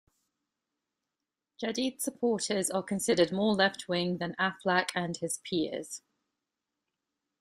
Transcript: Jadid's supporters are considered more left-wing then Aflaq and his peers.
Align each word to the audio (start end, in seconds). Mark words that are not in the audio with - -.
Jadid's 1.61 2.03
supporters 2.05 2.71
are 2.71 2.81
considered 2.81 3.31
more 3.31 3.53
left-wing 3.53 4.17
then 4.17 4.33
Aflaq 4.39 4.89
and 4.95 5.15
his 5.17 5.37
peers. 5.47 6.01